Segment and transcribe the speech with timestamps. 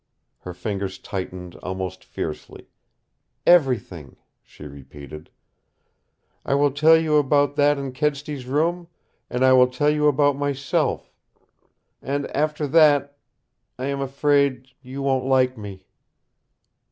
[0.39, 2.71] Her fingers tightened almost fiercely.
[3.45, 5.29] "Everything," she repeated.
[6.43, 8.87] "I will tell you about that in Kedsty's room
[9.29, 11.13] and I will tell you about myself
[12.01, 13.15] and after that
[13.77, 15.85] I am afraid you won't like me."